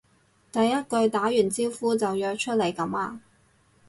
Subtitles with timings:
[0.51, 3.21] 第一句打完招呼就約出嚟噉呀？